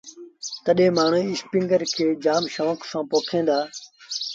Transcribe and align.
تڏهيݩ 0.65 0.95
مآڻهوٚٚݩ 0.97 1.31
اسپيٚنگر 1.33 1.81
کي 1.95 2.03
شوڪ 2.53 2.79
سآݩ 2.89 3.07
پوکيݩ 3.09 3.47
دآ۔ 3.47 3.59